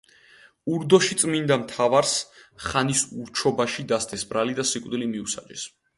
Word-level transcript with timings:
ურდოში 0.75 1.17
წმინდა 1.23 1.57
მთავარს 1.65 2.15
ხანის 2.69 3.03
ურჩობაში 3.25 3.87
დასდეს 3.93 4.27
ბრალი 4.33 4.59
და 4.61 4.67
სიკვდილი 4.71 5.11
მიუსაჯეს. 5.13 5.73